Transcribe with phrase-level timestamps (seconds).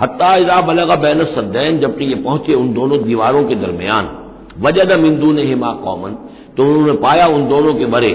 [0.00, 4.08] हत्या बलगा बैन सद्दैन, जबकि ये पहुँचे उन दोनों दीवारों के दरमियान।
[4.60, 6.12] वजद मिंदू ने हिमा कौमन
[6.56, 8.12] तो उन्होंने पाया उन दोनों के बरे।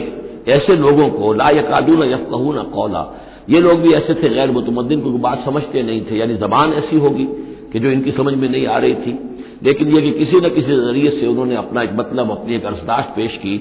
[0.47, 3.03] ऐसे लोगों को, ला यकादू न यफकहू न कौला।
[3.50, 7.00] ये लोग भी ऐसे थे, गैर मुतमद्दिन, क्योंकि बात समझते नहीं थे। यानी जबान ऐसी
[7.00, 7.25] होगी
[7.73, 9.20] कि जो इनकी समझ में नहीं आ रही थी।
[9.64, 13.09] लेकिन यह कि किसी न किसी ज़रिए से उन्होंने अपना एक मतलब अपनी एक अर्जदाश्त
[13.09, 13.58] पेश की।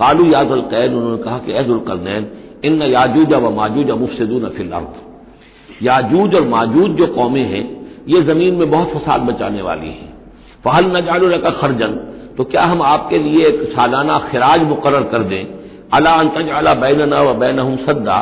[0.00, 2.30] कालू याजुल कैद, उन्होंने कहा कि ऐजुल करनैन
[2.64, 5.07] इन याजूजा व माजूजा मुफसदून फिल अर्थ
[5.82, 7.64] याजूज और माजूज जो कौमें हैं,
[8.08, 10.12] ये ज़मीन में बहुत फसाद बचाने वाली हैं।
[10.64, 11.92] फहल जालू का खर्जन
[12.38, 15.44] तो क्या हम आपके लिए एक सालाना खराज मुकर कर दें?
[15.92, 18.16] अला अंतज अला बैनना व बैन सद्दा,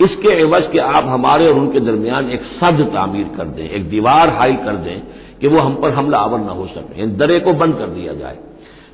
[0.00, 4.30] इसके एवज के आप हमारे और उनके दरमियान एक सद तामीर कर दें, एक दीवार
[4.30, 5.00] हाई कर दें
[5.40, 8.38] कि वो हम पर हमला आवर न हो सके दरे को बंद कर दिया जाए।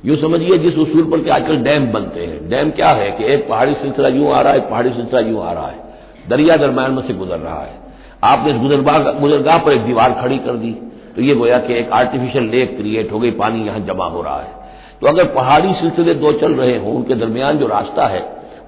[0.05, 3.47] यूँ समझिए जिस उसूल पर कि आजकल डैम बनते हैं। डैम क्या है कि एक
[3.49, 6.91] पहाड़ी सिलसिला यूँ आ रहा है, एक पहाड़ी सिलसिला यूँ आ रहा है। दरिया दरम्यान
[6.91, 7.79] में से गुजर रहा है।
[8.23, 10.71] आपने गुजरगाह गुजरगाह पर एक दीवार खड़ी कर दी
[11.15, 14.41] तो ये गोया कि एक आर्टिफिशियल लेक क्रिएट हो गई, पानी यहाँ जमा हो रहा
[14.41, 14.59] है।
[15.01, 18.21] तो अगर पहाड़ी सिलसिले दो चल रहे हों, उनके दरमियान जो रास्ता है,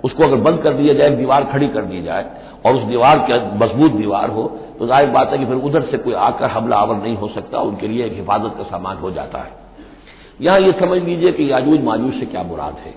[0.04, 2.26] उसको अगर बंद कर दिया जाए दीवार खड़ी कर दी जाए,
[2.66, 4.44] और उस दीवार के मज़बूत दीवार हो
[4.80, 7.60] तो ज़ाहिर बात है कि फिर उधर से कोई आकर हमला आवर नहीं हो सकता,
[7.60, 9.52] उनके लिए एक हिफाजत का सामान हो जाता है।
[10.42, 12.94] यहाँ यह समझ लीजिए कि याजूज माजूज से क्या मुराद है।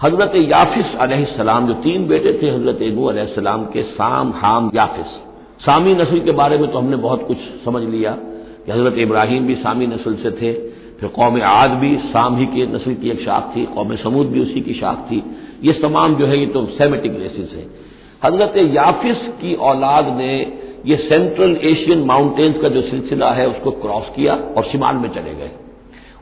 [0.00, 5.20] हज़रत याफिस अलैहिस्सलाम, जो तीन बेटे थे, हज़रत नू अलैहिस्सलाम के साम, हाम, याफिस।
[5.62, 8.10] सामी नस्ल के बारे में तो हमने बहुत कुछ समझ लिया
[8.66, 10.52] कि हज़रत इब्राहिम भी सामी नस्ल से थे,
[11.00, 14.40] फिर कौम आद भी साम ही की नस्ल की एक शाख थी, कौम समूद भी
[14.40, 15.22] उसी की शाख थी।
[15.62, 17.66] ये तमाम जो है ये तो सेमेटिक रेसिस है।
[18.22, 20.32] हज़रत याफिस की औलाद ने
[20.86, 25.34] ये सेंट्रल एशियन माउंटेन्स का जो सिलसिला है उसको क्रॉस किया और शिमाल में चले
[25.34, 25.50] गए।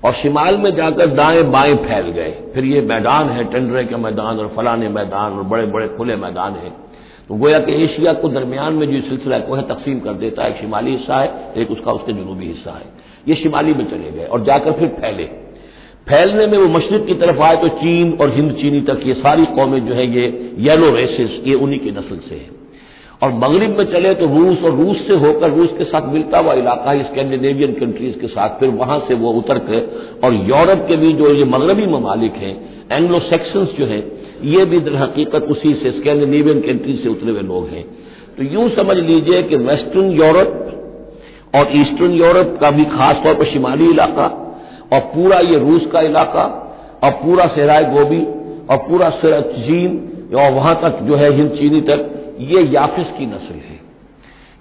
[0.05, 4.39] और शिमाल में जाकर दाएँ बाएँ फैल गए। फिर ये मैदान है, टेंडरे के मैदान
[4.39, 6.73] और फलाने मैदान और बड़े बड़े खुले मैदान हैं।
[7.31, 10.51] तो गोया कि एशिया को दरमियान में जो सिलसिला है वह तकसीम कर देता है,
[10.51, 12.87] एक शिमाली हिस्सा है, एक उसका उसके जनूबी हिस्सा है।
[13.29, 15.25] ये शिमाली में चले गए और जाकर फिर फैले।
[16.09, 19.45] फैलने में वो मशरक की तरफ़ आए तो चीन और हिंद चीनी तक ये सारी
[19.57, 22.59] कौमें जो है, ये येलो रेसिस ये उन्हीं की नस्ल से है।
[23.23, 26.55] और मगरब में चले तो रूस और रूस से होकर रूस के साथ मिलता हुआ
[26.55, 29.81] इलाका है, स्कैंडिनेवियन कंट्रीज़ के साथ, फिर वहाँ से वो उतर के
[30.27, 32.55] और यूरोप के भी जो ये मगरबी ममालिक हैं
[32.93, 34.03] एंग्लो सेक्शंस जो हैं
[34.47, 37.85] ये भी दर हकीकत उसी से स्कैंडिनेवियन कंट्रीज़ से उतरे हुए लोग हैं।
[38.37, 43.91] तो यूँ समझ लीजिए कि वेस्टर्न यूरोप और ईस्टर्न यूरोप का भी खासतौर पर शिमाली
[43.91, 44.27] इलाका
[44.93, 46.45] और पूरा ये रूस का इलाका
[47.05, 48.21] और पूरा सहराय गोभी
[48.71, 49.99] और पूरा चीन
[50.35, 53.79] और वहाँ तक जो है हिंद चीनी तक ये याफिस की नस्ल है।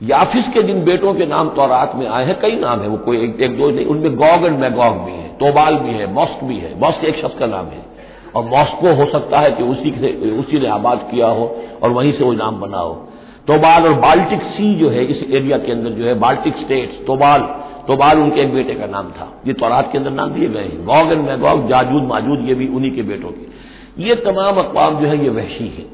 [0.02, 3.18] याफिस के जिन बेटों के नाम तौरात में आए हैं कई नाम है वो कोई
[3.18, 6.58] एक, एक दो नहीं उनमें गॉग एंड मैगॉग भी है तोबाल भी है मॉस्क भी
[6.58, 7.82] है मॉस्क एक शख्स का नाम है।
[8.36, 12.12] और मॉस्को हो सकता है कि उसी से, उसी ने आबाद किया हो और वहीं
[12.12, 12.94] से वो नाम बना हो।
[13.48, 17.42] तोबाल और बाल्टिक सी जो है, इस एरिया के अंदर जो है, बाल्टिक स्टेट्स, तोबाल
[17.88, 20.86] तोबाल उनके एक बेटे का नाम था। ये तौरात के अंदर नाम दिए गए हैं।
[20.86, 25.08] गॉग एंड मैगॉग, जाजूद, माजूद, ये भी उन्हीं के बेटों के। ये तमाम अकवाम जो
[25.08, 25.86] है, ये वहशी है।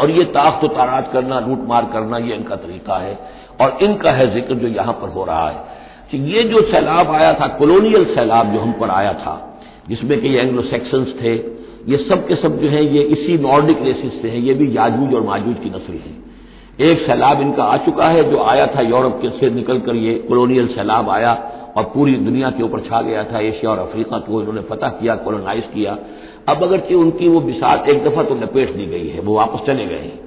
[0.00, 3.18] और ये ताख्त ताराज करना, लूट मार करना, ये इनका तरीका है।
[3.60, 5.74] और इनका है ज़िक्र जो यहाँ पर हो रहा है
[6.14, 9.53] ये जो सैलाब आया था, कॉलोनियल सैलाब जो हम पर आया था
[9.88, 11.34] जिसमें कि ये एंग्लो सेक्शंस थे,
[11.88, 15.14] ये सब के सब जो है, ये इसी नॉर्डिक रेसिस से हैं, ये भी याजूज
[15.14, 16.22] और माजूज की नस्ल है।
[16.80, 20.66] एक सैलाब इनका आ चुका है, जो आया था यूरोप के से निकलकर ये कॉलोनियल
[20.66, 21.32] सैलाब आया
[21.76, 25.14] और पूरी दुनिया के ऊपर छा गया था, एशिया और अफ्रीका को इन्होंने फतह किया
[25.16, 25.98] कॉलोनाइज किया।
[26.48, 29.86] अब अगरचे उनकी वो बिसात एक दफ़ा तो लपेट दी गई है, वो वापस चले
[29.86, 30.20] गए हैं।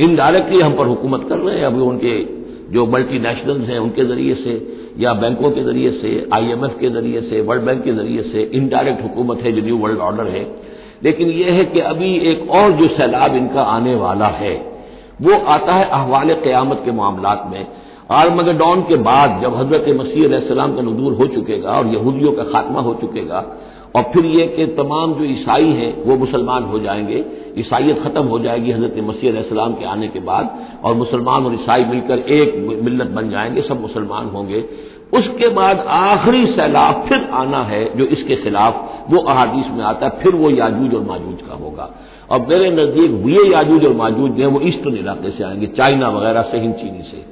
[0.00, 2.14] इनडायरेक्टली हम पर हुकूमत कर रहे हैं, अभी उनके
[2.72, 4.54] जो मल्टी नेशनल्स हैं, उनके ज़रिए से
[4.98, 9.02] या बैंकों के ज़रिए से आईएमएफ के ज़रिए से वर्ल्ड बैंक के ज़रिए से इनडायरेक्ट
[9.02, 10.46] हुकूमत है, जो न्यू वर्ल्ड ऑर्डर है।
[11.04, 14.54] लेकिन यह है कि अभी एक और जो सैलाब इनका आने वाला है,
[15.22, 17.66] वो आता है अहवाल क्यामत के मामला में।
[18.10, 22.80] आर्मगडॉन के बाद जब हज़रत मसीह सलाम का नजूर हो चुकेगा और यहूदियों का खात्मा
[22.80, 23.40] हो चुकेगा
[23.96, 27.24] और फिर ये कि तमाम जो ईसाई हैं, वो मुसलमान हो जाएँगे।
[27.58, 31.84] ईसाइत खत्म हो जाएगी हज़रत मसीह सलाम के आने के बाद और मुसलमान और ईसाई
[31.84, 34.64] मिलकर एक मिल्लत बन जाएँगे, सब मुसलमान होंगे।
[35.14, 40.12] उसके बाद आखिरी सैलाब फिर आना है, जो इसके खिलाफ वो अहादीस में आता है,
[40.22, 41.94] फिर वो याजूज और माजूज का होगा।
[42.30, 46.08] और मेरे नज़दीक ये याजूज और माजूज जो है, वो ईस्टर्न इलाके से आएँगे, चाइना
[46.08, 47.24] वगैरह से, हिंद चीनी से।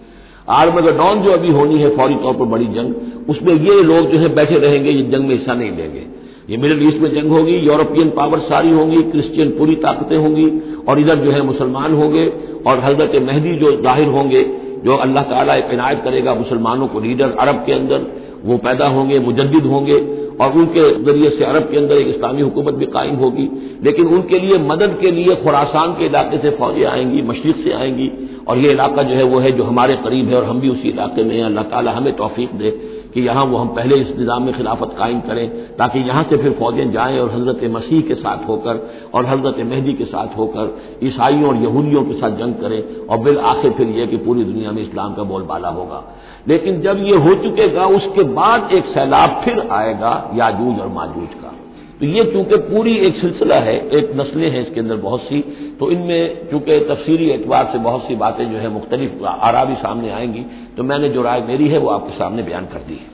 [0.49, 2.95] आर्मगडॉन जो अभी होनी है, फौरी तौर पर बड़ी जंग,
[3.31, 6.89] उसमें ये लोग जो है, बैठे रहेंगे, ये जंग में हिस्सा नहीं लेंगे। ये मिडिल
[6.89, 10.53] ईस्ट में जंग होगी, यूरोपियन पावर सारी होंगी, क्रिश्चियन पूरी ताकतें होंगी,
[10.89, 12.33] और इधर जो है मुसलमान होंगे,
[12.67, 14.43] और हज़रत मेहदी जो ज़ाहिर होंगे,
[14.85, 18.07] जो अल्लाह ताला एक इनायत करेगा मुसलमानों को, लीडर अरब के अंदर,
[18.45, 22.75] वो पैदा होंगे मुजद होंगे, और उनके ज़रिए से अरब के अंदर एक इस्लामी हुकूमत
[22.75, 23.49] भी कायम होगी।
[23.83, 28.11] लेकिन उनके लिए, मदद के लिए खुरासान के इलाके से फौजें आएँगी, मशरक से आएँगी,
[28.49, 30.89] और ये इलाका जो है, वो है जो हमारे करीब है, और हम भी उसी
[30.89, 34.43] इलाके में हैं। अल्लाह ताला हमें तोफीक दे। कि यहाँ वो हम पहले इस निज़ाम
[34.43, 38.49] में खिलाफत कायम करें, ताकि यहाँ से फिर फौजें जाएँ और हज़रत मसीह के साथ
[38.49, 38.81] होकर
[39.15, 43.39] और हज़रत मेहदी के साथ होकर ईसाइयों और यहूदियों के साथ जंग करें और बिल
[43.47, 46.03] आखिर फिर यह कि पूरी दुनिया में इस्लाम का बोलबाला होगा।
[46.49, 51.53] लेकिन जब ये हो चुकेगा, उसके बाद एक सैलाब फिर आएगा, याजूज और माजूज का।
[52.01, 55.41] तो ये चूँकि पूरी एक सिलसिला है, एक नस्लें हैं इसके अंदर बहुत सी
[55.81, 60.11] तो इनमें चूँकि तफसीरी एतबार से बहुत सी बातें जो है मुख्तलिफ़ आरा भी सामने
[60.11, 60.45] आएँगी
[60.77, 63.13] तो मैंने जो राय मेरी है वो आपके सामने बयान कर दी है।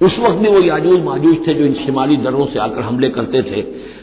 [0.00, 3.42] उस वक्त भी वो याजूज माजूज थे जो इन शिमाली दरों से आकर हमले करते
[3.42, 3.62] थे।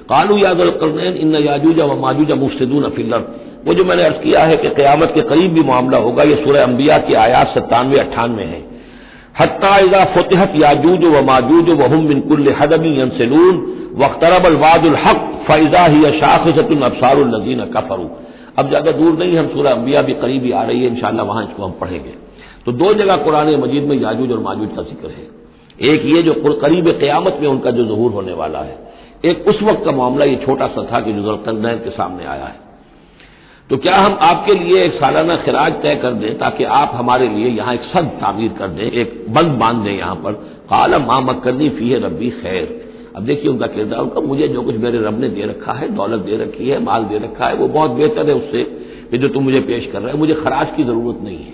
[0.09, 3.27] कालू याद करनैन इन याजूज व माजूज मुफ्तून अफिल्लर
[3.65, 6.59] वो जो मैंने अर्ज़ किया है कि क्यामत के करीब भी मामला होगा, ये सूर्य
[6.59, 8.59] अंबिया की आयात सत्तानवे अट्ठानवे है।
[9.35, 13.57] हत्ता फतहत याजूज व माजूज व हम बिनकुल्ल हदबी यनसलून
[13.95, 18.07] वख्तरब अलवादुलहक फैजा ही शाखतुल अबसारजीन कफरू
[18.57, 21.63] अब ज़्यादा दूर नहीं हम सूर्य अंबिया भी करीबी आ रही है इंशाला वहाँ इसको
[21.63, 22.13] हम पढ़ेंगे
[22.65, 25.27] तो दो जगह कुरान मजीद में याजूज और माजूज का ज़िक्र है
[25.91, 28.77] एक ये जो करीब क्यामत में उनका जो जहूर होने वाला है
[29.25, 32.45] एक उस वक्त का मामला ये छोटा सा था कि जो जरतनैन के सामने आया
[32.45, 32.64] है
[33.69, 37.47] तो क्या हम आपके लिए एक सालाना खराज तय कर दें ताकि आप हमारे लिए
[37.47, 40.31] यहाँ एक सद तामीर कर दें, एक बंद बाँध दें यहाँ पर?
[40.69, 44.75] काला माँ मक्कनी फ़ी है रबी खैर। अब देखिए उनका किरदार, उनका मुझे जो कुछ
[44.75, 47.67] मेरे रब ने दे रखा है, दौलत दे रखी है, माल दे रखा है, वो
[47.67, 48.63] बहुत बेहतर है उससे
[49.11, 51.53] कि जो तुम मुझे पेश कर रहे हो। मुझे खराज की ज़रूरत नहीं है।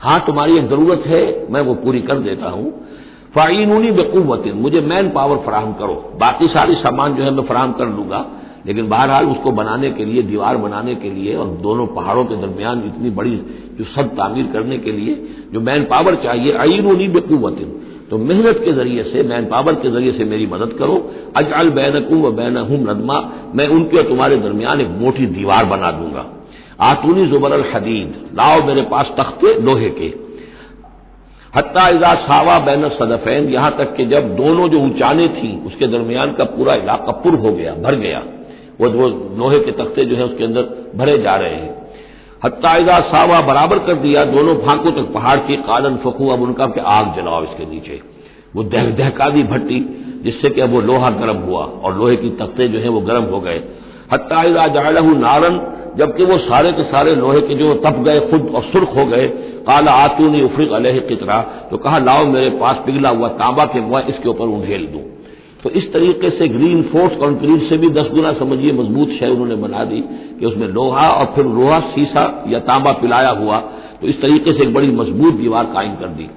[0.00, 2.72] हाँ तुम्हारी एक ज़रूरत है, मैं वो पूरी कर देता हूँ।
[3.34, 7.86] फ़ाइनूनी बेकुवतिन मुझे मैन पावर फराहम करो। बाकी सारी सामान जो है मैं फराहम कर
[7.86, 8.26] लूँगा।
[8.66, 12.82] लेकिन बहरहाल उसको बनाने के लिए, दीवार बनाने के लिए और दोनों पहाड़ों के दरमियान
[12.86, 13.36] इतनी बड़ी
[13.78, 15.14] जो सब तामीर करने के लिए
[15.52, 17.74] जो मैन पावर चाहिए आईनूनी बेकुवतिन
[18.10, 20.94] तो मेहनत के ज़रिए से मैन पावर के ज़रिए से मेरी मदद करो।
[21.36, 23.18] अजअल बैनकुम व बैन हूँ रदमा
[23.54, 26.24] मैं उनके और तुम्हारे दरमियान एक मोटी दीवार बना दूँगा।
[26.82, 30.08] आतूनी जुबर अल हदीद। लाओ मेरे पास तख्ते लोहे के।
[31.54, 36.32] हत्ता इजा सावा बैन सदफैन। यहाँ तक कि जब दोनों जो ऊंचाने थी, उसके दरमियान
[36.32, 38.22] का पूरा इलाका पुर हो गया, भर गया।
[38.80, 39.08] वो वो
[39.38, 40.62] लोहे के तख्ते जो है उसके अंदर
[40.96, 41.76] भरे जा रहे हैं।
[42.44, 46.80] हत्याजा सावा बराबर कर दिया, दोनों फांकों तक पहाड़ की कालन फकू अब उनका कि
[46.80, 48.00] आग जलाओ इसके नीचे।
[48.56, 49.80] वो दह दहका दी भट्टी,
[50.22, 53.24] जिससे कि अब वो लोहा गर्म हुआ और लोहे की तख्ते जो है वो गर्म
[53.24, 53.62] हो गए।
[54.12, 55.58] हत्याजा जालहू नारन,
[55.96, 59.26] जबकि वो सारे के सारे लोहे के जो तप गए, खुद और सुर्ख हो गए।
[59.66, 61.40] काला आतूनी उफरिक अलह की तरह
[61.70, 65.02] तो कहा, लाओ मेरे पास पिघला हुआ तांबा के हुआ, इसके ऊपर उंढेल दूँ।
[65.64, 69.54] तो इस तरीके से ग्रीन फोर्स कंक्रीट से भी दस गुना समझिए मज़बूत शय उन्होंने
[69.62, 70.00] बना दी
[70.40, 73.56] कि उसमें लोहा और फिर लोहा सीसा या तांबा पिलाया हुआ
[74.00, 76.28] तो इस तरीके से एक बड़ी मज़बूत दीवार कायम कर दी।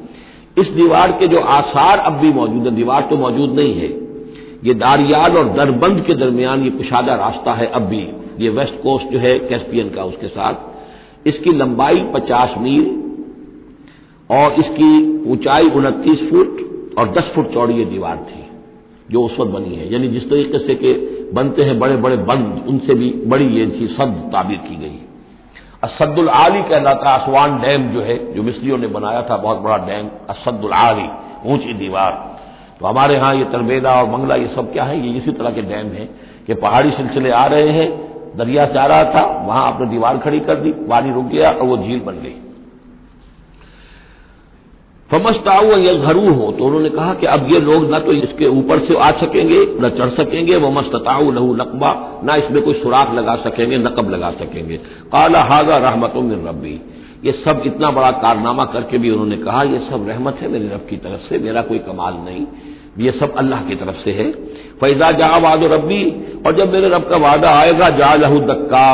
[0.57, 3.89] इस दीवार के जो आसार अब भी मौजूद है, दीवार तो मौजूद नहीं है,
[4.63, 8.01] ये दारियाल और दरबंद के दरमियान ये कुशादा रास्ता है अब भी,
[8.39, 12.85] ये वेस्ट कोस्ट जो है, कैस्पियन का उसके साथ। इसकी लंबाई पचास मील
[14.29, 14.91] और इसकी
[15.31, 16.59] ऊंचाई उनतीस फुट
[16.99, 18.40] और दस फुट चौड़ी ये दीवार थी।
[19.11, 20.93] जो उस वक्त बनी है। यानी जिस तरीके से के
[21.31, 24.99] बनते हैं बड़े बड़े बंद, उनसे भी बड़ी ये थी सद ताबीर की गई।
[25.83, 30.09] असदुल आली कहलाता आसवान डैम जो है, जो मिस्रियों ने बनाया था, बहुत बड़ा डैम
[30.29, 31.07] असदुल आली,
[31.51, 32.39] ऊँची दीवार।
[32.79, 35.07] तो हमारे यहाँ ये तरबेदा और मंगला ये सब क्या है?
[35.07, 36.09] ये इसी तरह के डैम है
[36.47, 40.39] कि पहाड़ी सिलसिले आ रहे हैं, दरिया से आ रहा था, वहाँ आपने दीवार खड़ी
[40.39, 42.50] कर दी, पानी रुक गया और वो झील बन गई।
[45.11, 48.79] फमस्ताऊ या घरू हो। तो उन्होंने कहा कि अब ये लोग न तो इसके ऊपर
[48.79, 51.91] से आ सकेंगे, न चढ़ सकेंगे वह मस्तताऊ लहू नकबा
[52.23, 54.77] न इसमें कोई सुराख लगा सकेंगे नकब लगा सकेंगे।
[55.11, 56.79] काला हागा रहमतों रबी
[57.25, 60.85] ये सब इतना बड़ा कारनामा करके भी उन्होंने कहा यह सब रहमत है मेरे रब
[60.89, 62.45] की तरफ़ से, मेरा कोई कमाल नहीं।
[62.99, 64.31] ये सब अल्लाह की तरफ़ से है।
[64.79, 66.03] फैजा जा वाद रबी
[66.45, 68.87] और जब मेरे रब का वादा आएगा जा लहू दक्का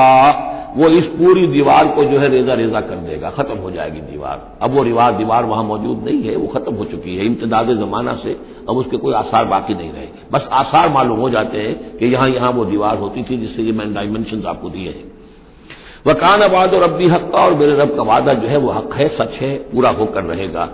[0.78, 4.58] वो इस पूरी दीवार को जो है रेजा रेजा कर देगा, खत्म हो जाएगी दीवार।
[4.62, 8.14] अब वो रिवार दीवार वहाँ मौजूद नहीं है, वो खत्म हो चुकी है, इम्तदाद जमाना
[8.14, 8.38] से
[8.70, 12.30] अब उसके कोई आसार बाकी नहीं रहे। बस आसार मालूम हो जाते हैं कि यहाँ
[12.30, 15.12] यहाँ वो दीवार होती थी, जिससे ये मैंने डायमेंशन आपको दिए हैं।
[16.08, 18.72] वह कान आबाद और रबी हक का और मेरे रब का वादा जो है, वो
[18.72, 20.70] हक है, सच है, पूरा होकर रहेगा।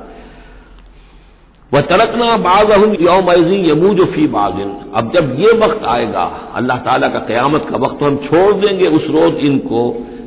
[1.73, 6.23] वह तरकना बाज यौमजी यमूज फ़ी बाजिन अब जब ये वक्त आएगा,
[6.55, 9.81] अल्लाह ताला का क्यामत का वक्त तो हम छोड़ देंगे उस रोज इनको,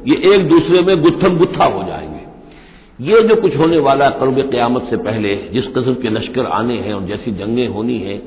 [0.06, 2.24] ये एक दूसरे में गुत्थम गुत्था हो जाएँगे।
[3.02, 6.94] ये जो कुछ होने वाला कर्ब क्यामत से पहले, जिस किस्म के लश्कर आने हैं
[6.94, 8.20] और जैसी जंगें होनी हैं,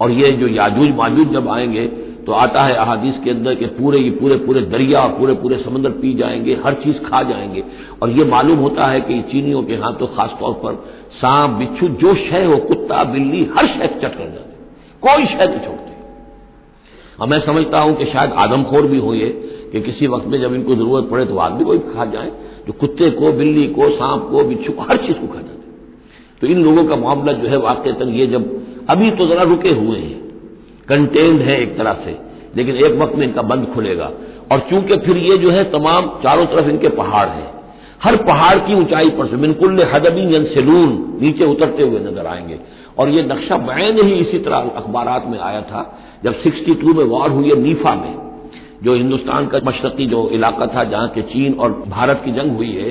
[0.00, 1.84] और ये जो याजूज माजूज जब आएँगे
[2.26, 5.56] तो आता है अहादीस के अंदर कि पूरे ये पूरे पूरे दरिया और पूरे पूरे
[5.58, 7.64] समंदर पी जाएँगे, हर चीज़ खा जाएँगे।
[8.02, 10.74] और ये मालूम होता है कि चीनियों के हाथ तो खासतौर पर
[11.12, 14.50] सांप, बिच्छू, जो शय हो, कुत्ता, बिल्ली, हर शय चट कर जाते
[15.02, 15.90] कोई शय नहीं छोड़ते।
[17.22, 19.28] अब मैं समझता हूँ कि शायद आदमखोर भी हो ये
[19.72, 22.30] कि किसी वक्त में जब इनको ज़रूरत पड़े तो आदमी को भी खा जाए,
[22.66, 25.60] जो कुत्ते को, बिल्ली को, सांप को, बिच्छू को, हर चीज़ को खा जाते
[26.40, 28.50] तो इन लोगों का मामला जो है वाकई ये जब
[28.90, 30.21] अभी तो जरा रुके हुए हैं
[30.88, 32.16] कंटेन्ड है एक तरह से,
[32.56, 34.10] लेकिन एक वक्त में इनका बंद खुलेगा।
[34.52, 37.50] और चूँकि फिर ये जो है तमाम चारों तरफ़ इनके पहाड़ हैं,
[38.04, 40.90] हर पहाड़ की ऊंचाई पर से बिल्कुल हदबी सलून
[41.22, 42.58] नीचे उतरते हुए नज़र आएँगे।
[42.98, 45.82] और ये नक्शा बैन ही इसी तरह अखबार में आया था,
[46.24, 48.14] जब 62 में वॉर हुई है नीफा में,
[48.82, 52.72] जो हिंदुस्तान का मशरकी जो इलाका था जहाँ के चीन और भारत की जंग हुई
[52.72, 52.90] है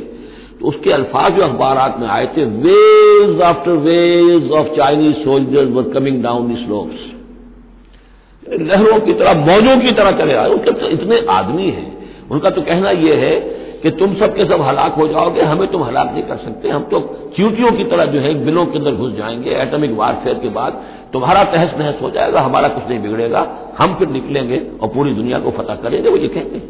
[0.60, 5.90] तो उसके अल्फाज जो अखबार में आए थे waves after waves of Chinese soldiers were
[5.94, 7.10] coming down slopes
[8.52, 12.62] लहरों की तरह, मौजों की तरह चले आए। उनके तो इतने आदमी हैं। उनका तो
[12.62, 16.38] कहना यह है कि तुम सबके सब हलाक हो जाओगे, हमें तुम हलाक नहीं कर
[16.38, 17.00] सकते। हम तो
[17.38, 20.82] चींटियों की तरह जो है बिलों के अंदर घुस जाएँगे। एटॉमिक वारफेयर के बाद
[21.14, 23.48] तुम्हारा तहस नहस हो जाएगा, हमारा कुछ नहीं बिगड़ेगा।
[23.80, 26.62] हम फिर निकलेंगे और पूरी दुनिया को फतह करेंगे, वो ये कहेंगे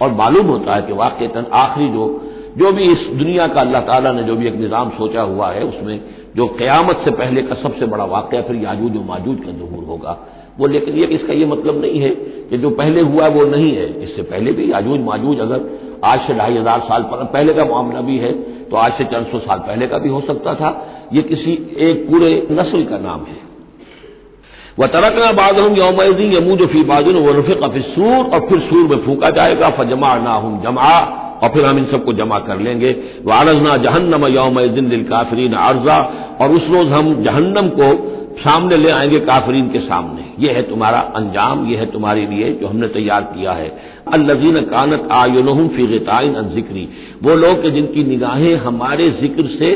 [0.00, 4.12] और मालूम होता है कि वाकई आखिरी जो जो भी इस दुनिया का अल्लाह ताला
[4.12, 6.00] ने जो भी एक निज़ाम सोचा हुआ है, उसमें
[6.36, 10.16] जो क्यामत से पहले का सबसे बड़ा वाक्य फिर याजूज माजूज का जहूर होगा।
[10.58, 12.10] वो लेकिन ये इसका ये मतलब नहीं है
[12.50, 15.60] कि जो पहले हुआ वो नहीं है। इससे पहले भी आजूज माजूज अगर
[16.04, 18.32] आज से ढाई हज़ार साल पहले का मामला भी है
[18.64, 20.70] तो आज से चार सौ साल पहले का भी हो सकता था।
[21.12, 23.42] ये किसी एक पूरे नस्ल का नाम है।
[24.78, 29.04] वह तरकना बाद हम यौमदी यमूज फ़ी बाजुन व रफिक सूर और फिर सूर में
[29.04, 30.88] फूका जाएगा फजमा ना हम जमा
[31.44, 32.90] और फिर हम इन सबको जमा कर लेंगे।
[33.24, 35.98] वारजना जहन्नम यौम दिन दिल काफरीन अर्जा,
[36.40, 40.98] और उस रोज हम जहन्नम को सामने ले आएँगे काफरीन के सामने। यह है तुम्हारा
[40.98, 43.68] अंजाम यह है तुम्हारे लिए जो हमने तैयार किया है।
[44.12, 46.88] अल्लजीन कानत आयुनहुम फिगताइन जिक्री।
[47.22, 49.74] वो लोग जिनकी निगाहें हमारे ज़िक्र से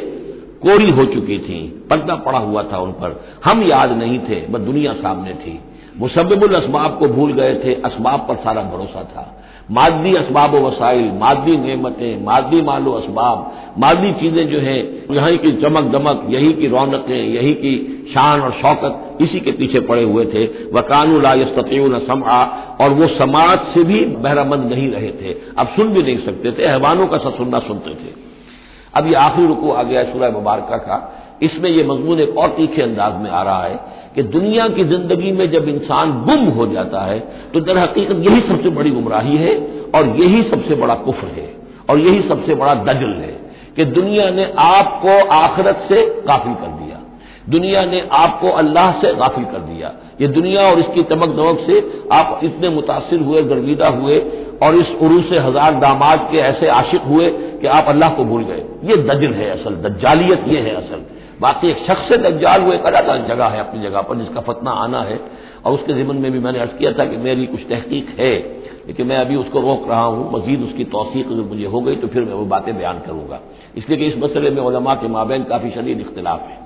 [0.62, 4.60] कोरी हो चुकी थी पर्दा पड़ा हुआ था उन पर। हम याद नहीं थे, बस
[4.60, 5.58] दुनिया सामने थी।
[5.98, 9.37] मुसबिल असबाब को भूल गए थे, असबाब पर सारा भरोसा था।
[9.70, 15.80] मादी इसबाब वसाइल, मादी नेमतें, मादी मालो इसबाब मादी चीज़ें जो हैं, यहीं की चमक
[15.80, 20.44] दमक, यही की रौनकें, यही की शान और शौकत, इसी के पीछे पड़े हुए थे।
[20.46, 22.42] वकानु लास्तून समा
[22.80, 26.68] और वो समाज से भी बहरामंद नहीं रहे थे। अब सुन भी नहीं सकते थे
[26.68, 28.28] हैवानों का सा सुनना सुनते थे।
[28.94, 32.82] अब ये आखिरी रुकू आ गया सूर्य मुबारक का। इसमें यह मजमून एक और तीखे
[32.82, 33.78] अंदाज में आ रहा है
[34.14, 37.18] कि दुनिया की ज़िंदगी में जब इंसान गुम हो जाता है
[37.52, 39.56] तो दर हकीकत यही सबसे बड़ी गुमराही है
[39.96, 41.48] और यही सबसे बड़ा कुफ्र है
[41.90, 43.36] और यही सबसे बड़ा दजल है
[43.76, 46.96] कि दुनिया ने आपको आखरत से काफिल कर दिया।
[47.48, 51.78] दुनिया ने आपको अल्लाह से गाफिल कर दिया। ये दुनिया और इसकी चमक दमक से
[52.12, 54.18] आप इतने मुतासर हुए गर्विदा हुए
[54.62, 57.26] और इस उरू से हज़ार दामाद के ऐसे आशिक हुए
[57.60, 61.04] कि आप अल्लाह को भूल गए। ये दजल है असल, दज्जालियत ये है असल।
[61.40, 65.02] बाकी एक शख्स दज्जाल हुए एक अलग जगह है अपनी जगह पर, जिसका फतना आना
[65.02, 65.20] है।
[65.66, 68.34] और उसके जिमन में भी मैंने अर्ज़ किया था कि मेरी कुछ तहकीक है,
[68.86, 72.08] लेकिन मैं अभी उसको रोक रहा हूँ, मजीद उसकी तोसीक अगर मुझे हो गई तो
[72.08, 73.40] फिर मैं वो बातें बयान करूँगा।
[73.76, 76.56] इसलिए कि इस मसले में उलमा के माबेन काफ़ी शदीद इख्तलाफ है।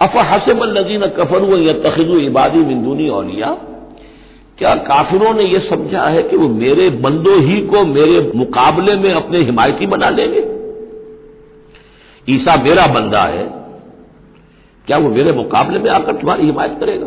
[0.00, 3.56] अफ हसब नजीन कफर या तखिजु इबादी मिंदूनी औलिया।
[4.58, 9.10] क्या काफिरों ने यह समझा है कि वो मेरे बंदों ही को मेरे मुकाबले में
[9.12, 10.40] अपने हिमायती बना लेंगे?
[12.28, 13.44] ईसा मेरा बंदा है,
[14.86, 17.06] क्या वो मेरे मुकाबले में आकर तुम्हारी हिमायत करेगा?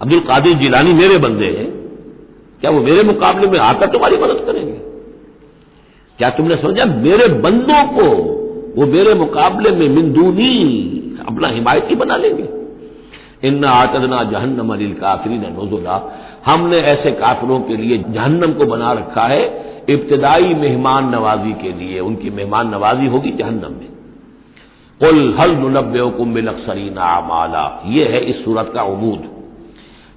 [0.00, 1.70] अब्दुल कादिर जिलानी मेरे बंदे हैं,
[2.60, 4.78] क्या वो मेरे मुकाबले में आकर तुम्हारी मदद करेंगे?
[6.18, 6.84] क्या तुमने समझा?
[6.84, 8.06] मेरे बंदों को
[8.76, 10.52] वो मेरे मुकाबले में मिंदूनी
[11.28, 12.48] अपना हिमायती बना लेंगे।
[13.48, 15.96] इन आतदना जहन्नम अलिल काफरीन नोजुला।
[16.48, 22.00] हमने ऐसे काफिरों के लिए जहन्नम को बना रखा है, इब्तदाई मेहमान नवाजी के लिए।
[22.00, 23.88] उनकी मेहमान नवाजी होगी जहन्नम में।
[25.00, 29.28] कुल हल नुनबेकुम बिलक्सरीना आमाला। ये है इस सूरत का उमूद।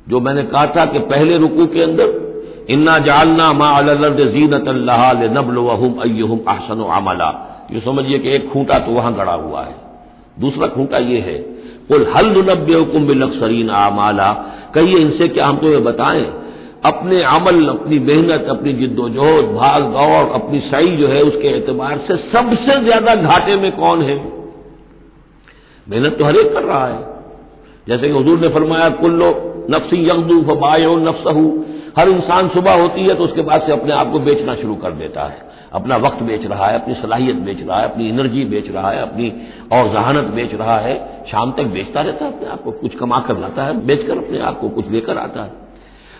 [0.09, 2.31] जो मैंने कहा था कि पहले रुकू के अंदर,
[2.69, 4.65] इन्ना जालना मा अलर्द जीनत
[5.37, 9.75] नबलहम अयुम अहसन अमला ये समझिए कि एक खूंटा तो वहाँ गड़ा हुआ है।
[10.39, 11.50] दूसरा खूंटा ये है
[11.91, 14.31] कुल हल नब्बेकुम बिलक्सरीन आमाला।
[14.75, 16.23] कहिए इनसे क्या हम तुम्हें बताएँ?
[16.85, 22.15] अपने अमल, अपनी मेहनत, अपनी जिद्दोजहद, भाग दौड़, अपनी सही जो है उसके एतबार से
[22.17, 24.15] सबसे ज़्यादा घाटे में कौन है?
[25.89, 26.99] मेहनत तो हरेक कर रहा है।
[27.87, 29.29] जैसे कि हजूर ने फरमाया, कुल्लो
[29.69, 31.45] नफ्सी यकदू फबायो नफसहू।
[31.99, 34.91] हर इंसान सुबह होती है तो उसके बाद से अपने आप को बेचना शुरू कर
[34.91, 38.71] देता है। अपना वक्त बेच रहा है, अपनी सलाहियत बेच रहा है, अपनी एनर्जी बेच
[38.71, 39.33] रहा है, अपनी
[39.73, 43.19] और जहानत बेच रहा है। शाम तक बेचता रहता है अपने आप को, कुछ कमा
[43.19, 45.49] कर लाता है, बेचकर अपने आप को कुछ लेकर आता है।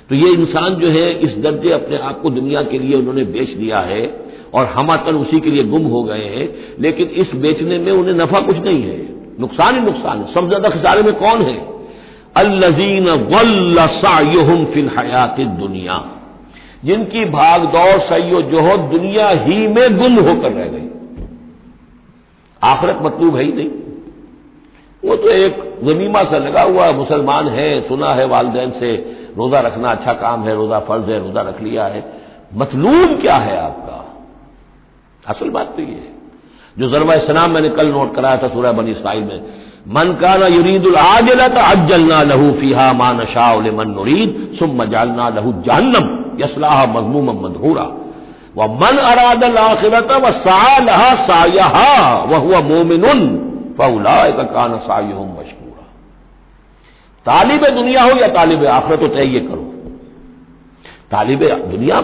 [0.10, 3.50] तो ये इंसान जो है, इस दर्जे अपने आप को दुनिया के लिए उन्होंने बेच
[3.50, 4.16] दिया है
[4.54, 8.16] और हम तन उसी के लिए गुम हो गए हैं, लेकिन इस बेचने में उन्हें
[8.16, 8.98] नफा कुछ नहीं है।
[9.40, 11.71] नुकसान ही नुकसान है। सबसे ज़्यादा खसारे में कौन है?
[12.38, 16.12] अल्लजीन वल्लसायुहुम फिल हयात दुनिया।
[16.86, 20.88] जिनकी भाग दौड़, सही जो दुनिया ही में गुम होकर रह गई।
[22.64, 23.70] आखरत मतलूब है ही नहीं।
[25.10, 28.96] वो तो एक जमीमा सा लगा हुआ है, मुसलमान है, सुना है वालदेन से,
[29.38, 32.14] रोजा रखना अच्छा काम है, रोजा फ़र्ज़ है, रोजा रख लिया है।
[32.56, 34.24] मतलूब क्या है आपका?
[35.28, 36.21] असल बात तो ये है।
[36.78, 39.40] जो जरबा सनाम मैंने कल नोट कराया था सूर्य बनी इसमाइल में,
[39.88, 45.54] मन का ना युरीदुल आजलत अज्जलना लहू फिहा मा नशा मन नुरीद सुम मजालना लहू
[45.66, 46.06] जहन्नम,
[46.40, 47.88] यसलाह मजमूम मधूरा
[48.58, 51.90] व मन अरादल आखिरत व सालहा सायहा
[52.26, 53.06] वह मोमिन
[53.78, 54.16] फौला
[54.54, 55.86] कान साय मशकूरा।
[57.26, 59.66] तालिब दुनिया हो या तालिब आखिरत तो तय करो।
[61.12, 62.00] तालिब दुनिया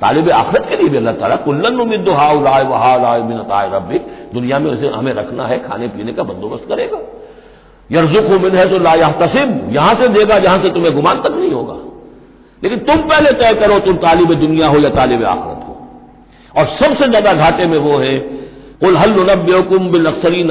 [0.00, 4.02] तालिब आखिरत के लिए भी अल्लाह ताला कुल्लन उम्मीद हाउलाय वहाय रबिक
[4.34, 6.98] दुनिया में उसे हमें रखना है खाने पीने का बंदोबस्त करेगा।
[7.90, 11.50] यरजुक उमिन है तो लाया तसिब यहाँ से देगा जहाँ से तुम्हें गुमान तक नहीं
[11.52, 11.76] होगा।
[12.62, 15.74] लेकिन तुम पहले तय करो तुम तालिब दुनिया हो या तालिब आखरत हो।
[16.54, 18.14] और सबसे ज़्यादा घाटे में वो है
[18.80, 19.86] कुल हल नब्यकुम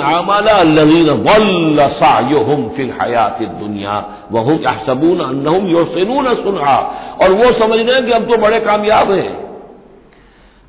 [0.06, 3.94] आमाला लजीन वल्लसायुहुम फिल हयात दुनिया
[4.32, 6.76] वहुम यहसबून अन्नहुम युहसिनून सुनहा
[7.22, 9.32] और वो समझ रहे हैं कि अब तो बड़े कामयाब हैं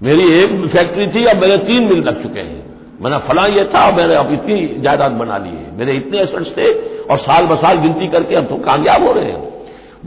[0.01, 2.63] मेरी एक फैक्ट्री थी अब मेरे तीन मिल लग चुके हैं
[3.03, 6.73] मैंने फला ये था मैंने अब इतनी जायदाद बना ली है मेरे इतने एसेट्स थे
[7.05, 9.47] और साल ब साल गिनती करके अब तो कामयाब हो रहे हैं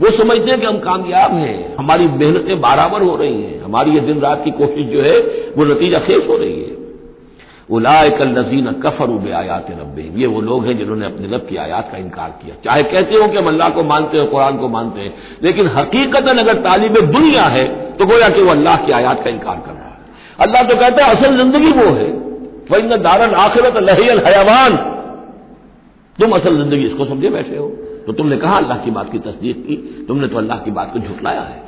[0.00, 4.00] वो समझते हैं कि हम कामयाब हैं हमारी मेहनतें बराबर हो रही हैं हमारी ये
[4.06, 5.18] दिन रात की कोशिश जो है
[5.56, 6.80] वो नतीजा खेस हो रही है
[7.72, 11.56] उलाय कल नजीन कफर उब आयात रब्बे ये वो लोग हैं जिन्होंने अपने रब की
[11.58, 14.68] आयात का इनकार किया। चाहे कहते हो कि हम अल्लाह को मानते हो, कुरान को
[14.68, 17.64] मानते हैं, लेकिन हकीकतन अगर तालिब दुनिया है
[17.96, 19.96] तो गोया कि वो अल्लाह की आयात का इनकार कर रहा है।
[20.40, 22.10] अल्लाह तो कहता है, असल ज़िंदगी वो है।
[22.70, 24.76] वही दारन आखिरत लहियल हयावान।
[26.18, 27.68] तुम असल ज़िंदगी इसको समझे बैठे हो।
[28.06, 29.76] तो तुमने कहा अल्लाह की बात की तस्दीक की,
[30.08, 31.60] तुमने तो अल्लाह की बात को झुटलाया है।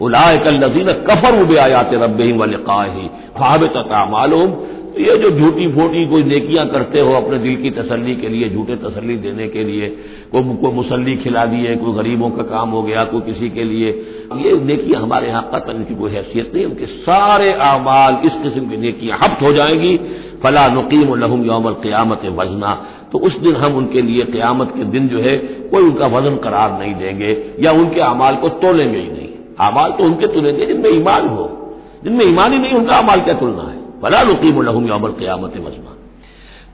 [0.00, 2.56] उलाय कल नजीन कफर उबे आयात रब वाले
[2.92, 4.54] ही ख्वाब तथा मालूम
[4.98, 8.76] ये जो झूठी फोटी कोई नेकियाँ करते हो अपने दिल की तसल्ली के लिए, झूठे
[8.76, 9.88] तसल्ली देने के लिए,
[10.32, 13.88] कोई को मुसल्ली खिला दिए, कोई गरीबों का काम हो गया, कोई किसी के लिए,
[14.36, 18.76] ये नेकियाँ हमारे यहाँ कतन इनकी कोई हैसियत नहीं, उनके सारे अमाल इस किस्म की
[18.76, 20.00] नेकियाँ हफ्त हो जाएँगी।
[20.42, 25.08] फला नकीम लहम यौमल क्यामत वजना। तो उस दिन हम उनके लिए क्यामत के दिन
[25.08, 25.36] जो है,
[25.70, 29.28] कोई उनका वज़न करार नहीं देंगे, या उनके अमाल को तोलेंगे ही नहीं।
[29.70, 31.74] अमाल तो उनके तुलेंगे, जिनमें ईमान हो।
[32.04, 33.81] जिनमें ईमान ही नहीं, उनका अमाल क्या तुलना है?
[34.02, 35.96] फला नकीम यौमल क्यामत वजना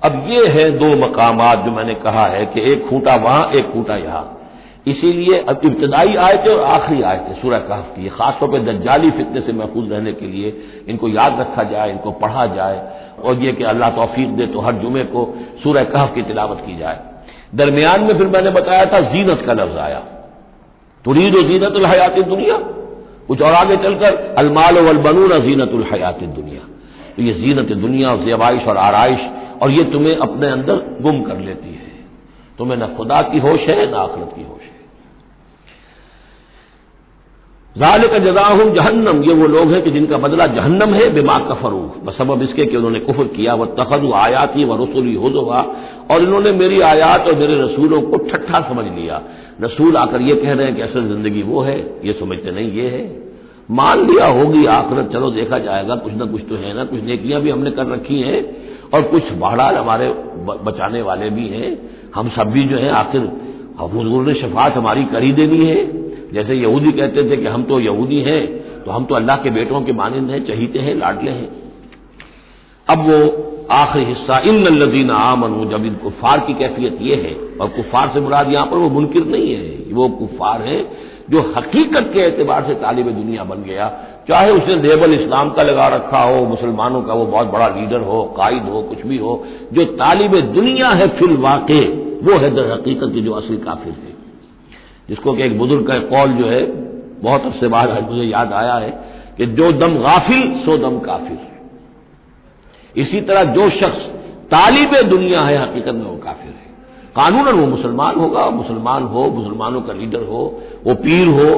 [0.02, 3.96] अब ये है दो मकाम जो मैंने कहा है कि एक खूंटा वहाँ, एक खूंटा
[3.98, 4.24] यहाँ।
[4.86, 9.52] इसीलिए अब इब्तदाई आयतें और आखिरी आयतें सूर्य कहफ की। खासतौर पर दज्जाली फितने से
[9.52, 10.52] महफूज रहने के लिए
[10.88, 12.78] इनको याद रखा जाए, इनको पढ़ा जाए
[13.24, 15.26] और ये कि अल्लाह तोफीक दे तो हर जुमे को
[15.62, 16.98] सूर्य कहफ की तिलावत की जाए।
[17.54, 20.00] दरमियान में फिर मैंने बताया था जीनत का लफ्ज आया।
[21.04, 22.56] तुरीद जीनत हयात दुनिया।
[23.28, 26.62] कुछ और आगे चलकर, अलमाल वलबनून जीनत हयात दुनिया।
[27.18, 29.20] तो ये जीनत दुनिया जेबाइश और आरइश,
[29.62, 31.90] और ये तुम्हें अपने अंदर गुम कर लेती है।
[32.58, 34.76] तुम्हें न खुदा की होश है, न आखरत की होश है।
[37.76, 41.80] जाल का जजाहम जहन्नम, ये वो लोग हैं कि जिनका बदला जहन्नम है, बिमा कफरू।
[42.04, 45.60] बसबब इसके कि उन्होंने कुफर किया वह तखद आयाती व रसूली हुआ
[46.10, 49.22] और इन्होंने मेरी आयात और मेरे रसूलों को ठट्ठा समझ लिया।
[49.60, 52.88] रसूल आकर ये कह रहे हैं कि असल ज़िंदगी वो है, ये समझते नहीं, ये
[52.88, 53.27] है।
[53.68, 57.40] मान लिया होगी आखिरत चलो देखा जाएगा, कुछ ना कुछ तो है ना, कुछ नेकियाँ
[57.42, 58.40] भी हमने कर रखी हैं,
[58.94, 60.08] और कुछ बहरहाल हमारे
[60.64, 61.70] बचाने वाले भी हैं।
[62.14, 63.20] हम सब भी जो है, आखिर
[63.80, 65.80] हजूर ने शफात हमारी करी देनी है।
[66.32, 68.42] जैसे यहूदी कहते थे कि हम तो यहूदी हैं
[68.84, 71.48] तो हम तो अल्लाह के बेटों के मानंद हैं, चहीते हैं, लाडले हैं।
[72.86, 73.18] अब वो
[73.72, 78.20] आखिरी हिस्सा इन लदीन आमन, जब इन कुफार की कैफियत ये है, और कुफार से
[78.20, 80.78] मुराद यहाँ पर वो मुनकिर नहीं है, वो कुफार है
[81.30, 83.88] जो हकीकत के एतबार से तालिब दुनिया बन गया,
[84.28, 88.22] चाहे उसने लेबल इस्लाम का लगा रखा हो, मुसलमानों का वो बहुत बड़ा लीडर हो,
[88.36, 91.72] कायद हो, कुछ भी हो, जो तालिब दुनिया है फिल वाक़,
[92.22, 94.16] वो है दर हकीकत की जो असली काफिर है
[95.08, 96.64] जिसको कि एक बुज़ुर्ग का कौल जो है,
[97.22, 98.90] बहुत अरसे बाद मुझे याद आया है
[99.38, 101.38] कि जो दम गाफिल, सो दम काफिर।
[102.96, 104.02] इसी तरह जो शख्स
[104.50, 106.67] तालिब दुनिया है, हकीकत में वो काफिर है।
[107.18, 110.42] कानून वो मुसलमान होगा, मुसलमान हो, मुसलमानों का लीडर हो,
[110.86, 111.48] वो पीर हो,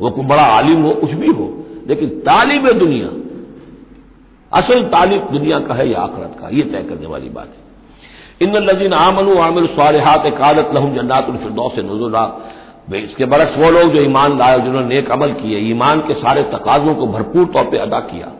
[0.00, 1.52] वो कोई बड़ा आलिम हो, कुछ भी हो,
[1.88, 3.08] लेकिन तालिब दुनिया।
[4.52, 7.62] असल तालिब दुनिया का है या आखरत का यह तय करने वाली बात है।
[8.42, 12.24] इन लजीन आमन आमिर स्वारहात कादत लहम जन्नातुलफिरदौ से नजुरा
[12.94, 16.94] इसके बरस वो लोग जो ईमान लाए, जिन्होंने नेक अमल किए, ईमान के सारे तकाजों
[16.94, 18.32] को भरपूर तौर पर अदा किया।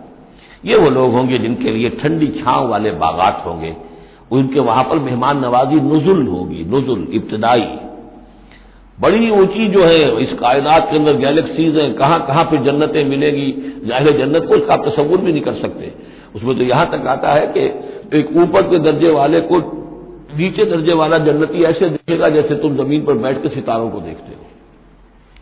[0.64, 3.76] ये वो लोग होंगे जिनके लिए ठंडी छांव वाले बागात होंगे।
[4.34, 7.66] उनके वहाँ पर मेहमान नवाजी नजुल होगी, नजुल, इब्तदाई।
[8.98, 13.46] बड़ी ऊँची जो है, इस कायनात के अंदर गैलेक्सीज हैं, कहाँ कहाँ फिर जन्नतें मिलेगी?
[13.86, 15.92] ज़ाहिर जन्नत को इसका तस्वुर भी नहीं कर सकते।
[16.36, 17.64] उसमें तो यहाँ तक आता है कि
[18.18, 19.58] एक ऊपर के दर्जे वाले को
[20.38, 24.34] नीचे दर्जे वाला जन्नती ऐसे दिखेगा जैसे तुम ज़मीन पर बैठ के सितारों को देखते
[24.34, 24.42] हो।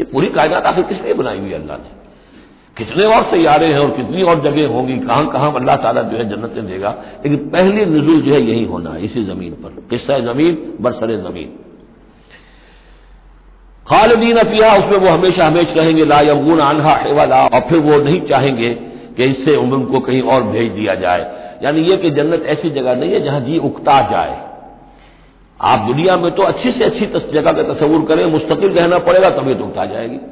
[0.01, 2.02] ये पूरी कायनात आखिर किसने बनाई हुई अल्लाह ने?
[2.77, 6.29] कितने और सैारे हैं और कितनी और जगह होंगी, कहाँ कहाँ अल्लाह ताला जो है
[6.29, 6.91] जन्नतें देगा।
[7.27, 11.53] लेकिन पहली नजुल जो है यही होना है, इसी ज़मीन पर। किस्सा ज़मीन, बरसर ज़मीन।
[13.87, 18.21] खालदीन अफिया, उसमें वो हमेशा हमेश कहेंगे ला यमगुन आन्हा हेवाला, और फिर वो नहीं
[18.21, 18.75] चाहेंगे
[19.17, 21.31] कि इससे उनको कहीं और भेज दिया जाए।
[21.65, 24.41] यानी यह कि जन्नत ऐसी जगह नहीं है जहाँ जी उकता जाए।
[25.61, 29.55] आप दुनिया में तो अच्छी से अच्छी जगह का तस्वूर करें, मुस्तकिल रहना पड़ेगा तभी
[29.55, 30.32] तो उठा जाएगी।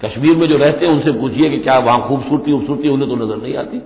[0.00, 3.36] कश्मीर में जो रहते हैं, उनसे पूछिए कि क्या वहाँ खूबसूरती खूबसूरती उन्हें तो नज़र
[3.36, 3.78] नहीं आती।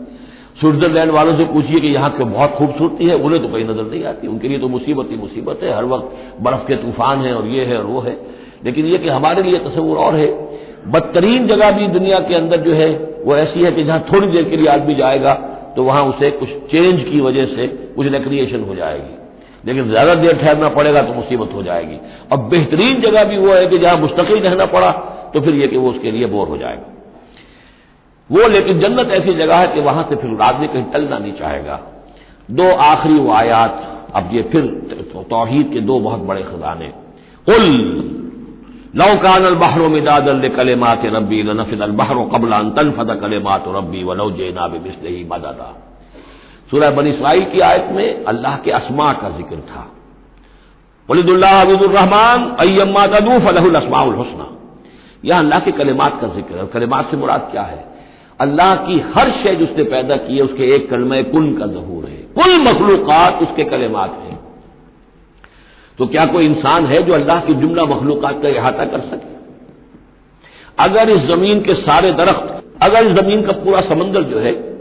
[0.60, 3.14] स्विट्जरलैंड वालों से पूछिए कि यहाँ की बहुत खूबसूरती है?
[3.16, 6.40] उन्हें तो कहीं नज़र नहीं आती। उनके लिए तो मुसीबत ही मुसीबत है। हर वक्त
[6.40, 8.16] बर्फ़ के तूफ़ान है और ये है और वो है।
[8.64, 10.26] लेकिन यह कि हमारे लिए तस्वूर और है।
[10.88, 12.88] बदतरीन जगह भी दुनिया के अंदर जो है,
[13.24, 15.32] वो ऐसी है कि जहाँ थोड़ी देर के लिए आदमी जाएगा
[15.76, 19.14] तो वहाँ उसे कुछ चेंज की वजह से कुछ रिक्रिएशन हो जाएगी।
[19.64, 21.98] लेकिन ज़्यादा देर ठहरना पड़ेगा तो मुसीबत हो जाएगी।
[22.32, 24.90] और बेहतरीन जगह भी वो है कि जहाँ मुस्तकिल रहना पड़ा।
[25.34, 26.88] तो फिर यह कि वो उसके लिए बोर हो जाएगा।
[28.30, 31.80] वो लेकिन जन्नत ऐसी जगह है कि वहाँ से फिर आदमी कहीं टलना नहीं चाहेगा।
[32.52, 33.74] दो आखिरी वो आयात,
[34.16, 34.62] अब ये फिर
[35.30, 36.88] तोहीद के दो बहुत बड़े खजाने।
[37.46, 37.64] कुल
[38.96, 44.30] लौकान अलबहर मिदाद कले मात रबी नफिद अलबहर कबला तन फद कले मात रबी वलो
[44.30, 45.68] जेना बिस्ल ही मदादा
[46.70, 49.82] सूरह बन इसराइल की आयत में अल्लाह के असमा का ज़िक्र था।
[51.08, 54.43] वलीदुल्लाह हबीदुररहमान अय्यम्मा तदू फलहुल असमाउल हुसना।
[55.24, 57.84] यह अल्लाह के कलेमात का ज़िक्र है। कलेमात से मुराद क्या है?
[58.40, 62.16] अल्लाह की हर शय उसने पैदा की है, उसके एक कलम कुल का जहूर है।
[62.16, 64.38] कुल मखलूकत उसके कलेमात हैं।
[65.98, 69.32] तो क्या कोई इंसान है जो अल्लाह की जुमला मखलूकत का अहाता कर सके?
[70.78, 74.73] अगर इस ज़मीन के सारे दरख्त, अगर इस ज़मीन का पूरा समंदर जो है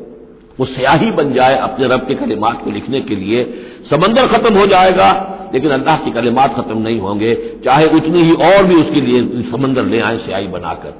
[0.59, 3.43] वो स्याही बन जाए अपने रब के कलिमात को लिखने के लिए,
[3.89, 8.63] समंदर खत्म हो जाएगा, लेकिन अल्लाह के कलिमात खत्म नहीं होंगे, चाहे उतनी ही और
[8.63, 10.93] भी उसके लिए समंदर ले आए स्याही बनाकर।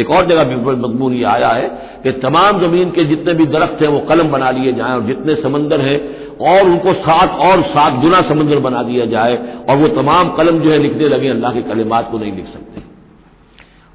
[0.00, 1.68] एक और जगह भी मजमून ये आया है
[2.02, 5.34] कि तमाम ज़मीन के जितने भी दरख्त हैं, वो कलम बना लिए जाए, और जितने
[5.34, 5.98] समंदर हैं,
[6.40, 9.36] और उनको सात और सात गुना समंदर बना दिया जाए,
[9.70, 12.82] और वो तमाम कलम जो है लिखने लगे, अल्लाह के कलिमात को नहीं लिख सकते।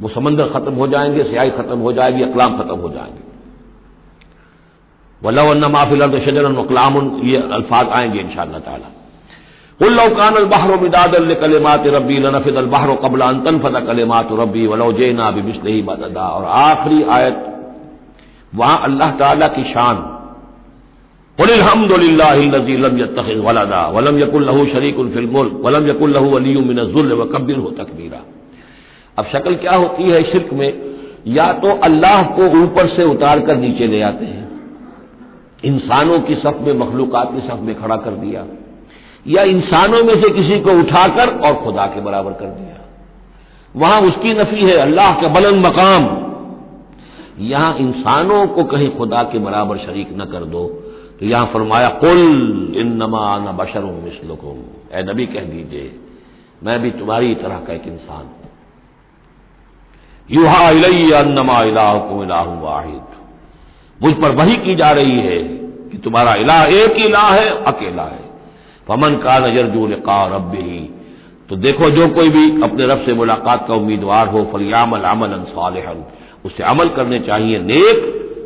[0.02, 3.31] वो समंदर खत्म हो जाएँगे, स्याही खत्म हो जाएगी, अकलाम खत्म हो जाएँगे।
[5.24, 8.28] वल्ला माफिल शजरन वकलाम ये अल्फाज आएँगे इन
[8.60, 8.90] ताला।
[9.80, 15.42] उल्लौकान अलबहर मिदाद कलेमात रबी लनफिद अलबहर कबला अनतन फद कलेमात रबी वलो जेना भी
[15.42, 17.38] बिस्लही बददा। और आखिरी आयत,
[18.56, 19.98] वहाँ अल्लाह ताला की शान।
[21.40, 21.78] वलम
[25.10, 28.22] फिल मुल्क, वलम यकुल्लहू अलियु मिन जुल्ल व कब्बिर हो तकबीरा।
[29.20, 30.72] अब शक्ल क्या होती है शिरक में?
[31.28, 34.41] या तो अल्लाह को ऊपर से उतार कर नीचे ले आते हैं।
[35.66, 38.46] इंसानों की सफ में, मखलूकत की सफ में खड़ा कर दिया।
[39.28, 42.78] या इंसानों में से किसी को उठाकर और खुदा के बराबर कर दिया।
[43.76, 46.32] वहाँ उसकी नफी है, अल्लाह के बुलंद मकाम।
[47.40, 50.68] यहाँ इंसानों को कहीं खुदा के बराबर शरीक न कर दो।
[51.20, 52.20] तो यहाँ फरमाया, कुल
[52.78, 54.58] इन नमा न बशर मिसलुकुम।
[55.00, 56.00] ए नबी, कह दीजिए,
[56.64, 58.38] मैं भी तुम्हारी तरह का एक इंसान हूँ।
[60.32, 63.11] युहा इलैया नमा इलाहुकुम इलाहु वाहिद।
[64.02, 65.38] मुझ पर वही की जा रही है
[65.90, 68.24] कि तुम्हारा इलाह एक ही इलाह है, अकेला है।
[68.88, 70.80] फमन का नज़र जो लिका रब ही
[71.50, 76.04] तो देखो, जो कोई भी अपने रब से मुलाकात का उम्मीदवार हो, फलियामल अमल सालहन
[76.46, 77.98] उससे अमल करने चाहिए नेक,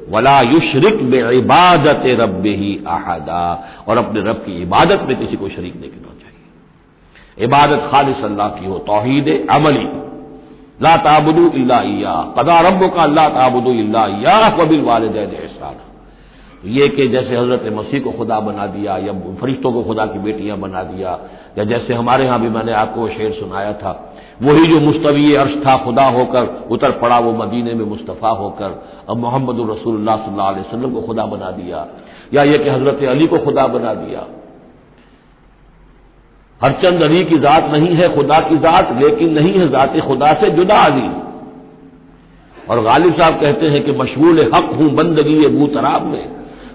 [0.10, 3.44] वला युशरिक में इबादत रब ही आहदा
[3.88, 8.50] और अपने रब की इबादत में किसी को शरीक नहीं करना चाहिए। इबादत खालिश अल्लाह
[8.50, 9.88] की हो, तोहीद अमली।
[10.80, 11.80] ला ताबुदू इल्ला
[12.38, 14.04] कदा रब का अल्लाह ताबुदू इल्ला
[14.58, 15.76] वबिल वालदैन एहसान।
[16.68, 20.58] ये कि जैसे हज़रत मसीह को खुदा बना दिया, या फरिश्तों को खुदा की बेटियाँ
[20.60, 21.18] बना दिया,
[21.58, 23.92] या जैसे हमारे यहाँ भी मैंने आपको वो शेर सुनाया था,
[24.42, 29.18] वही जो मुस्तवी अर्श था, खुदा होकर उतर पड़ा वो मदीने में मुस्तफ़ा होकर, अब
[29.18, 31.86] मोहम्मद रसूलुल्लाह सल्लल्लाहु अलैहि को खुदा बना दिया,
[32.34, 34.22] या ये कि हज़रत अली को खुदा बना दिया।
[36.62, 40.50] हरचंद अली की जात नहीं है, खुदा की जात, लेकिन नहीं है जात खुदा से
[40.50, 41.08] जुदा अली।
[42.70, 46.26] और गालिब साहब कहते हैं कि मशगूल हक हूँ बंदगी अबू तराब में।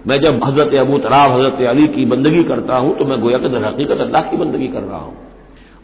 [0.08, 3.48] मैं जब हज़रत अबू तराब, हज़रत अली की बंदगी करता हूँ तो मैं गोया के
[3.48, 5.16] दर हकीकत अल्लाह की बंदगी कर रहा हूँ।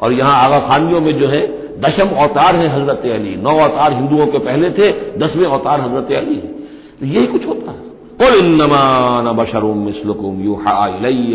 [0.00, 1.40] और यहाँ आगा खानियों में जो है,
[1.80, 6.34] दशम अवतार है हज़रत अली। नौ अवतार हिंदुओं के पहले थे, दसवें अवतार हज़रत अली
[6.34, 6.52] है।
[7.00, 7.78] तो यही कुछ होता है।
[8.20, 10.76] कुल इन्नमा बशरुम मिसलुकुम, यूहा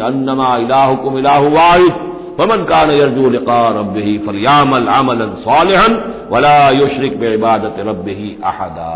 [0.07, 5.95] अन्नमा इलाहुकुम, इलाहु वाहिद। फमन का नजू लिका रब ही फलियामल अमल सालहन
[6.31, 8.91] वला युशरिक बेबादत रब ही अहदा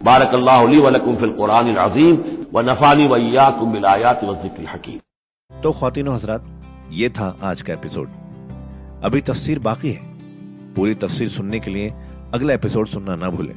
[0.00, 2.16] बारक अल्लाह वलकुम फिल कुरान अजीम
[2.54, 4.34] व नफानी वैयाकुम बिलायात व
[4.68, 4.98] हकीम
[5.50, 6.50] तो खातिन हजरात
[6.92, 8.08] ये था आज का एपिसोड
[9.04, 10.14] अभी तफसीर बाकी है
[10.76, 11.92] पूरी तफसीर सुनने के लिए
[12.34, 13.54] अगला एपिसोड सुनना ना भूलें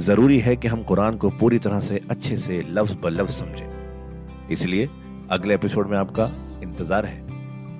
[0.00, 4.48] ज़रूरी है कि हम कुरान को पूरी तरह से अच्छे से लफ्ज ब लफ्ज समझें
[4.52, 4.88] इसलिए
[5.30, 6.30] अगले एपिसोड में आपका
[6.62, 7.19] इंतज़ार है